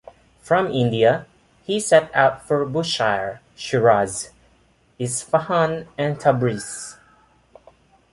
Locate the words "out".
2.15-2.41